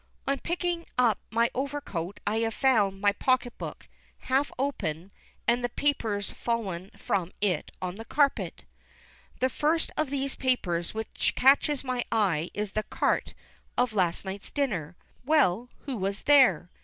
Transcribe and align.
_On 0.31 0.39
picking 0.39 0.87
up 0.97 1.19
my 1.29 1.51
overcoat 1.53 2.19
I 2.25 2.39
have 2.39 2.55
found 2.55 3.01
my 3.01 3.11
pocket 3.11 3.55
book, 3.59 3.87
half 4.21 4.51
open, 4.57 5.11
and 5.47 5.63
the 5.63 5.69
papers 5.69 6.31
fallen 6.33 6.89
from 6.97 7.33
it 7.39 7.69
on 7.83 7.97
the 7.97 8.05
carpet. 8.05 8.65
The 9.41 9.49
first 9.49 9.91
of 9.97 10.09
these 10.09 10.33
papers 10.33 10.95
which 10.95 11.33
catches 11.35 11.83
my 11.83 12.03
eye 12.11 12.49
is 12.55 12.71
the 12.71 12.81
carte 12.81 13.35
of 13.77 13.93
last 13.93 14.25
night's 14.25 14.49
dinner. 14.49 14.95
Well, 15.23 15.69
who 15.81 15.95
was 15.97 16.23
there? 16.23 16.71